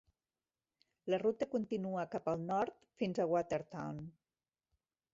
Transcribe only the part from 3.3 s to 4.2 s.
Watertown.